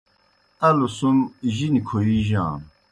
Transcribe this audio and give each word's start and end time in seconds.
الوْ 0.67 0.85
سْم 0.97 1.17
جِنیْ 1.55 1.79
کھویِیجانوْ۔ 1.87 2.59